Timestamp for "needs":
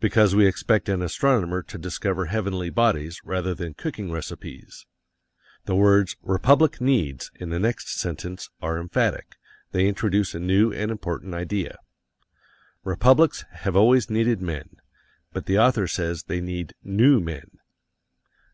6.78-7.30